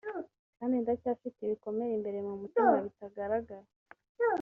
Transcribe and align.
kandi 0.57 0.75
ndacyafite 0.83 1.39
ibikomere 1.41 1.91
imbere 1.97 2.19
mu 2.27 2.33
mutima 2.41 2.73
bitagaragara 2.85 3.65